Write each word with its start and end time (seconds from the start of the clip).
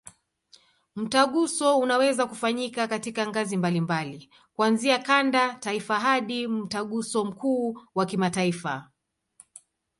Mtaguso 0.95 1.77
unaweza 1.79 2.25
kufanyika 2.25 2.87
katika 2.87 3.27
ngazi 3.27 3.57
mbalimbali, 3.57 4.29
kuanzia 4.53 4.99
kanda, 4.99 5.53
taifa 5.53 5.99
hadi 5.99 6.47
Mtaguso 6.47 7.25
mkuu 7.25 7.79
wa 7.95 8.05
kimataifa. 8.05 8.89